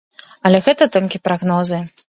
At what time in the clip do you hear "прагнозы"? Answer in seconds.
1.29-1.79